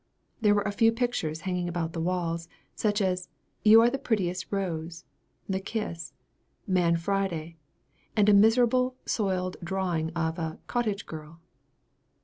There 0.41 0.55
were 0.55 0.63
a 0.63 0.71
few 0.71 0.91
pictures 0.91 1.41
hanging 1.41 1.69
about 1.69 1.93
the 1.93 2.01
walls, 2.01 2.49
such 2.73 3.03
as 3.03 3.29
"You 3.63 3.81
are 3.81 3.89
the 3.91 3.99
prettiest 3.99 4.51
Rose," 4.51 5.05
"The 5.47 5.59
Kiss," 5.59 6.11
"Man 6.65 6.97
Friday," 6.97 7.57
and 8.15 8.27
a 8.27 8.33
miserable, 8.33 8.95
soiled 9.05 9.57
drawing 9.63 10.09
of 10.15 10.39
a 10.39 10.57
"Cottage 10.65 11.05
Girl." 11.05 11.39